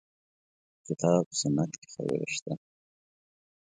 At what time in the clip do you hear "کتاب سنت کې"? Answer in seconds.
0.87-1.87